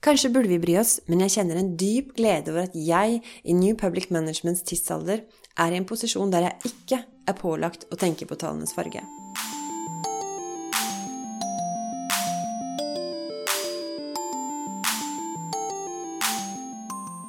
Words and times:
Kanskje 0.00 0.30
burde 0.32 0.48
vi 0.48 0.56
bry 0.56 0.78
oss, 0.80 0.94
men 1.12 1.20
jeg 1.20 1.34
kjenner 1.34 1.58
en 1.60 1.74
dyp 1.76 2.14
glede 2.16 2.48
over 2.48 2.70
at 2.70 2.76
jeg, 2.76 3.18
i 3.20 3.52
New 3.52 3.74
Public 3.76 4.08
Managements 4.08 4.62
tidsalder, 4.64 5.26
er 5.60 5.74
i 5.74 5.76
en 5.76 5.84
posisjon 5.84 6.32
der 6.32 6.46
jeg 6.46 6.70
ikke 6.72 7.02
er 7.28 7.36
pålagt 7.36 7.84
å 7.92 7.98
tenke 8.00 8.24
på 8.24 8.38
tallenes 8.40 8.72
farge. 8.72 9.04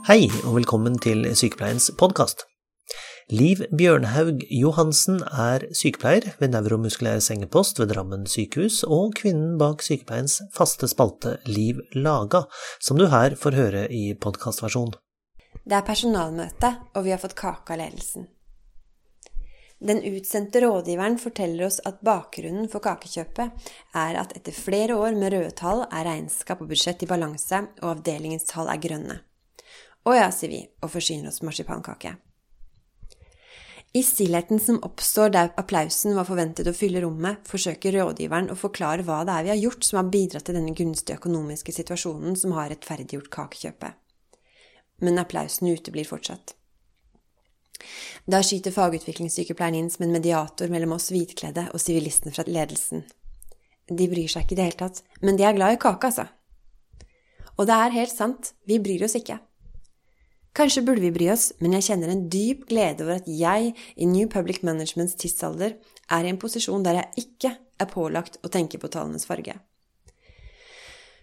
Hei, 0.08 0.32
og 0.46 0.56
velkommen 0.62 0.96
til 1.04 1.28
Sykepleiens 1.36 1.92
podkast. 2.00 2.51
Liv 3.32 3.62
Bjørnhaug 3.72 4.42
Johansen 4.52 5.22
er 5.24 5.64
sykepleier 5.72 6.34
ved 6.42 6.52
nevromuskulær 6.52 7.22
sengepost 7.24 7.78
ved 7.80 7.94
Drammen 7.94 8.26
sykehus, 8.28 8.82
og 8.84 9.14
kvinnen 9.22 9.54
bak 9.56 9.86
sykepleiens 9.86 10.42
faste 10.52 10.90
spalte 10.92 11.38
Liv 11.48 11.78
Laga, 11.96 12.42
som 12.84 12.98
du 13.00 13.06
her 13.08 13.38
får 13.40 13.56
høre 13.56 13.84
i 13.88 14.02
podkastversjon. 14.20 14.92
Det 15.64 15.78
er 15.78 15.86
personalmøte, 15.88 16.74
og 16.92 17.06
vi 17.06 17.14
har 17.14 17.22
fått 17.22 17.38
kake 17.40 17.72
av 17.72 17.80
ledelsen. 17.80 18.26
Den 19.80 20.04
utsendte 20.10 20.60
rådgiveren 20.66 21.16
forteller 21.22 21.70
oss 21.70 21.80
at 21.88 22.02
bakgrunnen 22.04 22.68
for 22.74 22.84
kakekjøpet 22.84 23.70
er 24.02 24.20
at 24.20 24.36
etter 24.36 24.58
flere 24.58 24.98
år 25.00 25.16
med 25.16 25.32
røde 25.38 25.54
tall 25.56 25.86
er 25.88 26.04
regnskap 26.10 26.66
og 26.66 26.74
budsjett 26.74 27.08
i 27.08 27.10
balanse, 27.14 27.64
og 27.80 27.94
avdelingens 27.94 28.50
tall 28.52 28.68
er 28.76 28.84
grønne. 28.90 29.18
Å 30.04 30.18
ja, 30.20 30.28
sier 30.36 30.52
vi 30.52 30.62
og 30.84 30.92
forsyner 30.98 31.32
oss 31.32 31.40
marsipankake. 31.48 32.18
I 33.94 34.04
stillheten 34.04 34.60
som 34.60 34.78
oppstår 34.84 35.30
der 35.30 35.50
applausen 35.60 36.16
var 36.16 36.24
forventet 36.24 36.68
å 36.70 36.74
fylle 36.76 37.02
rommet, 37.04 37.42
forsøker 37.48 37.98
rådgiveren 37.98 38.48
å 38.54 38.56
forklare 38.56 39.04
hva 39.04 39.18
det 39.28 39.34
er 39.36 39.44
vi 39.44 39.52
har 39.52 39.60
gjort 39.60 39.84
som 39.84 40.00
har 40.00 40.12
bidratt 40.14 40.48
til 40.48 40.56
denne 40.56 40.72
gunstige 40.78 41.20
økonomiske 41.20 41.76
situasjonen 41.76 42.38
som 42.40 42.56
har 42.56 42.72
rettferdiggjort 42.72 43.28
kakekjøpet. 43.36 44.00
Men 45.04 45.20
applausen 45.20 45.68
uteblir 45.74 46.08
fortsatt. 46.08 46.56
Da 48.32 48.40
skyter 48.46 48.72
fagutviklingssykepleieren 48.72 49.82
inn 49.82 49.92
som 49.92 50.06
en 50.06 50.16
mediator 50.16 50.72
mellom 50.72 50.96
oss 50.96 51.10
hvitkledde 51.12 51.68
og 51.74 51.84
sivilistene 51.84 52.32
fra 52.32 52.48
ledelsen. 52.48 53.04
De 53.92 54.08
bryr 54.08 54.32
seg 54.32 54.46
ikke 54.46 54.56
i 54.56 54.62
det 54.62 54.70
hele 54.70 54.82
tatt, 54.86 55.04
men 55.20 55.36
de 55.36 55.44
er 55.44 55.58
glad 55.58 55.76
i 55.76 55.82
kake, 55.82 56.14
altså. 56.14 56.30
Og 57.58 57.68
det 57.68 57.76
er 57.76 57.98
helt 57.98 58.14
sant, 58.16 58.54
vi 58.70 58.80
bryr 58.80 59.04
oss 59.04 59.18
ikke. 59.20 59.42
Kanskje 60.54 60.84
burde 60.84 61.02
vi 61.02 61.14
bry 61.16 61.30
oss, 61.32 61.54
men 61.64 61.78
jeg 61.78 61.88
kjenner 61.88 62.12
en 62.12 62.26
dyp 62.32 62.66
glede 62.68 63.06
over 63.06 63.22
at 63.22 63.28
jeg, 63.32 63.72
i 63.96 64.08
New 64.10 64.28
Public 64.28 64.66
Managements 64.68 65.16
tidsalder, 65.16 65.78
er 66.12 66.28
i 66.28 66.32
en 66.32 66.40
posisjon 66.42 66.84
der 66.84 67.00
jeg 67.00 67.26
ikke 67.26 67.56
er 67.80 67.92
pålagt 67.92 68.42
å 68.44 68.52
tenke 68.52 68.82
på 68.82 68.92
tallenes 68.92 69.28
farge. 69.30 69.56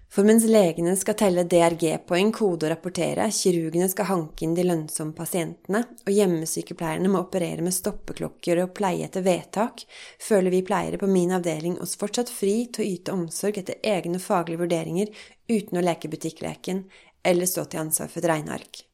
For 0.09 0.25
mens 0.25 0.47
legene 0.49 0.95
skal 0.97 1.19
telle 1.21 1.45
DRG-poeng, 1.45 2.31
kode 2.33 2.65
og 2.65 2.73
rapportere, 2.73 3.27
kirurgene 3.29 3.91
skal 3.93 4.09
hanke 4.09 4.47
inn 4.47 4.55
de 4.57 4.65
lønnsomme 4.65 5.13
pasientene, 5.13 5.83
og 6.07 6.15
hjemmesykepleierne 6.17 7.13
må 7.13 7.21
operere 7.27 7.61
med 7.67 7.77
stoppeklokker 7.77 8.63
og 8.65 8.73
pleie 8.81 9.05
etter 9.05 9.27
vedtak, 9.29 9.85
føler 10.17 10.57
vi 10.57 10.65
pleiere 10.65 10.97
på 10.97 11.13
min 11.13 11.37
avdeling 11.37 11.77
oss 11.85 11.99
fortsatt 12.01 12.33
fri 12.33 12.63
til 12.73 12.87
å 12.87 12.91
yte 12.97 13.21
omsorg 13.21 13.61
etter 13.61 13.85
egne 13.85 14.25
faglige 14.25 14.65
vurderinger 14.65 15.13
uten 15.53 15.77
å 15.77 15.85
leke 15.85 16.09
butikkleken 16.09 16.87
eller 17.29 17.51
stå 17.51 17.69
til 17.69 17.85
ansvar 17.85 18.09
for 18.09 18.25
et 18.25 18.33
regneark. 18.33 18.88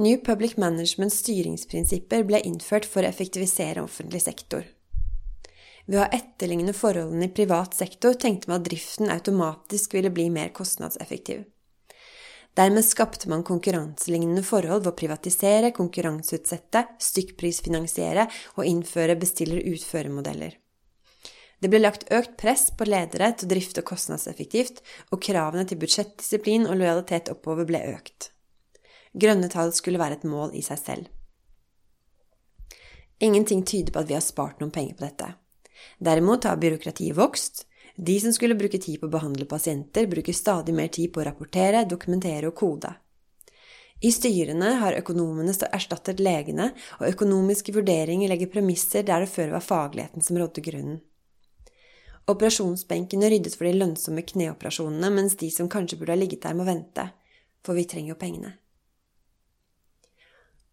New 0.00 0.16
Public 0.16 0.56
Managements 0.56 1.18
styringsprinsipper 1.20 2.22
ble 2.24 2.38
innført 2.48 2.86
for 2.88 3.04
å 3.04 3.08
effektivisere 3.10 3.82
offentlig 3.84 4.22
sektor. 4.24 4.62
Ved 5.84 5.98
å 6.00 6.06
etterligne 6.16 6.72
forholdene 6.72 7.28
i 7.28 7.32
privat 7.36 7.76
sektor 7.76 8.16
tenkte 8.16 8.48
man 8.48 8.62
at 8.62 8.70
driften 8.70 9.12
automatisk 9.12 9.98
ville 9.98 10.12
bli 10.16 10.30
mer 10.32 10.54
kostnadseffektiv. 10.56 11.42
Dermed 12.56 12.88
skapte 12.88 13.28
man 13.28 13.44
konkurranselignende 13.44 14.46
forhold 14.46 14.86
ved 14.86 14.94
å 14.94 14.96
privatisere, 15.02 15.74
konkurranseutsette, 15.76 16.86
stykkprisfinansiere 17.10 18.24
og 18.56 18.64
innføre 18.72 19.20
bestiller-utfører-modeller. 19.20 20.56
Det 21.60 21.68
ble 21.68 21.84
lagt 21.84 22.08
økt 22.08 22.38
press 22.40 22.70
på 22.72 22.88
ledere 22.88 23.34
til 23.36 23.50
å 23.50 23.52
drifte 23.52 23.84
kostnadseffektivt, 23.84 24.80
og 25.12 25.20
kravene 25.28 25.68
til 25.68 25.84
budsjettdisiplin 25.84 26.70
og 26.70 26.80
lojalitet 26.80 27.28
oppover 27.36 27.68
ble 27.68 27.84
økt. 27.92 28.32
Grønne 29.12 29.48
tall 29.50 29.72
skulle 29.74 29.98
være 29.98 30.20
et 30.20 30.28
mål 30.28 30.54
i 30.54 30.62
seg 30.62 30.78
selv. 30.78 31.08
Ingenting 33.20 33.64
tyder 33.66 33.92
på 33.92 34.00
at 34.00 34.08
vi 34.08 34.16
har 34.16 34.24
spart 34.24 34.60
noen 34.62 34.72
penger 34.72 34.96
på 34.96 35.04
dette. 35.04 35.32
Derimot 35.98 36.46
har 36.48 36.60
byråkratiet 36.60 37.16
vokst. 37.16 37.66
De 37.96 38.14
som 38.22 38.32
skulle 38.32 38.56
bruke 38.56 38.78
tid 38.80 39.00
på 39.00 39.10
å 39.10 39.12
behandle 39.12 39.44
pasienter, 39.48 40.06
bruker 40.08 40.32
stadig 40.32 40.72
mer 40.72 40.88
tid 40.88 41.12
på 41.12 41.20
å 41.20 41.26
rapportere, 41.26 41.84
dokumentere 41.84 42.48
og 42.48 42.56
kode. 42.56 42.94
I 44.00 44.08
styrene 44.14 44.70
har 44.80 44.96
økonomene 44.96 45.52
erstattet 45.68 46.22
legene, 46.24 46.70
og 47.00 47.10
økonomiske 47.10 47.74
vurderinger 47.76 48.32
legger 48.32 48.48
premisser 48.54 49.04
der 49.04 49.26
det 49.26 49.32
før 49.34 49.52
var 49.58 49.66
fagligheten 49.66 50.24
som 50.24 50.38
rådde 50.40 50.64
grunnen. 50.64 51.02
Operasjonsbenkene 52.30 53.28
ryddes 53.32 53.58
for 53.58 53.68
de 53.68 53.74
lønnsomme 53.76 54.24
kneoperasjonene, 54.24 55.12
mens 55.12 55.36
de 55.36 55.50
som 55.52 55.68
kanskje 55.68 55.98
burde 56.00 56.14
ha 56.14 56.20
ligget 56.20 56.46
der, 56.46 56.56
må 56.56 56.64
vente, 56.64 57.10
for 57.66 57.76
vi 57.76 57.84
trenger 57.90 58.14
jo 58.14 58.20
pengene. 58.22 58.54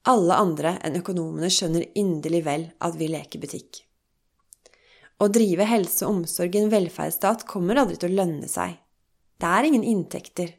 Alle 0.07 0.37
andre 0.39 0.77
enn 0.87 0.95
økonomene 1.01 1.49
skjønner 1.51 1.83
inderlig 1.99 2.39
vel 2.45 2.69
at 2.79 2.95
vi 2.95 3.09
leker 3.11 3.41
butikk. 3.43 3.81
Å 5.19 5.27
drive 5.33 5.65
helse 5.67 6.05
og 6.05 6.21
omsorg 6.21 6.55
i 6.55 6.61
en 6.61 6.71
velferdsstat 6.71 7.43
kommer 7.49 7.81
aldri 7.81 7.97
til 7.99 8.13
å 8.13 8.19
lønne 8.21 8.47
seg. 8.47 8.77
Det 9.37 9.49
er 9.49 9.67
ingen 9.67 9.83
inntekter. 9.83 10.53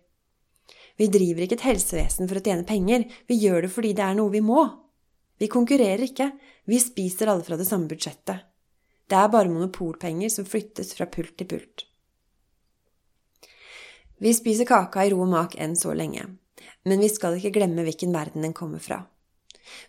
Vi 0.98 1.09
driver 1.14 1.47
ikke 1.47 1.56
et 1.60 1.66
helsevesen 1.69 2.28
for 2.28 2.41
å 2.41 2.44
tjene 2.44 2.66
penger, 2.69 3.06
vi 3.31 3.38
gjør 3.38 3.64
det 3.64 3.72
fordi 3.72 3.94
det 3.97 4.04
er 4.04 4.19
noe 4.19 4.34
vi 4.34 4.44
må. 4.44 4.66
Vi 5.38 5.48
konkurrerer 5.48 6.04
ikke, 6.09 6.32
vi 6.66 6.82
spiser 6.82 7.30
alle 7.30 7.47
fra 7.47 7.56
det 7.56 7.69
samme 7.69 7.88
budsjettet. 7.88 8.44
Det 9.09 9.16
er 9.16 9.30
bare 9.32 9.48
monopolpenger 9.48 10.28
som 10.34 10.44
flyttes 10.44 10.92
fra 10.98 11.06
pult 11.09 11.38
til 11.38 11.48
pult. 11.48 11.86
Vi 14.19 14.34
spiser 14.34 14.66
kaka 14.69 15.06
i 15.06 15.12
ro 15.15 15.22
og 15.22 15.30
mak 15.30 15.54
enn 15.56 15.78
så 15.78 15.94
lenge, 15.97 16.26
men 16.84 17.00
vi 17.00 17.09
skal 17.09 17.38
ikke 17.38 17.54
glemme 17.54 17.86
hvilken 17.86 18.12
verden 18.12 18.44
den 18.44 18.53
kommer 18.53 18.82
fra. 18.82 19.06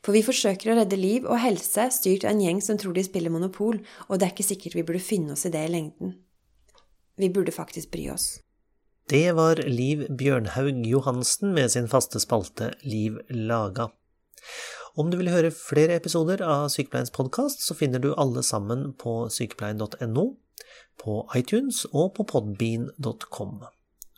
For 0.05 0.15
vi 0.15 0.23
forsøker 0.25 0.71
å 0.71 0.79
redde 0.79 0.99
liv 0.99 1.27
og 1.27 1.41
helse 1.43 1.89
styrt 1.95 2.25
av 2.25 2.33
en 2.33 2.43
gjeng 2.43 2.61
som 2.63 2.79
tror 2.79 2.95
de 2.97 3.05
spiller 3.05 3.33
monopol, 3.33 3.79
og 4.07 4.19
det 4.19 4.27
er 4.27 4.33
ikke 4.35 4.49
sikkert 4.49 4.77
vi 4.77 4.85
burde 4.87 5.03
finne 5.03 5.35
oss 5.35 5.47
i 5.47 5.53
det 5.53 5.63
i 5.67 5.71
lengden. 5.73 6.17
Vi 7.19 7.31
burde 7.35 7.51
faktisk 7.55 7.91
bry 7.91 8.09
oss. 8.13 8.39
Det 9.09 9.31
var 9.33 9.57
Liv 9.65 10.05
Bjørnhaug 10.13 10.83
Johansen 10.85 11.55
med 11.55 11.71
sin 11.73 11.87
faste 11.89 12.21
spalte 12.21 12.73
Liv 12.85 13.17
laga. 13.33 13.89
Om 14.99 15.09
du 15.09 15.17
vil 15.17 15.31
høre 15.33 15.49
flere 15.55 15.95
episoder 15.97 16.43
av 16.45 16.67
Sykepleiens 16.73 17.13
podkast, 17.15 17.63
så 17.65 17.73
finner 17.77 18.03
du 18.03 18.11
alle 18.13 18.43
sammen 18.45 18.91
på 18.99 19.23
sykepleien.no, 19.33 20.25
på 21.01 21.17
iTunes 21.39 21.85
og 21.89 22.13
på 22.19 22.27
podbean.com. 22.29 23.59